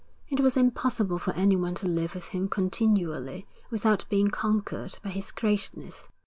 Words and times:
It 0.29 0.39
was 0.39 0.57
impossible 0.57 1.19
for 1.19 1.31
anyone 1.35 1.75
to 1.75 1.87
live 1.87 2.15
with 2.15 2.29
him 2.29 2.49
continually 2.49 3.45
without 3.69 4.09
being 4.09 4.29
conquered 4.29 4.97
by 5.03 5.11
his 5.11 5.31
greatness. 5.31 6.09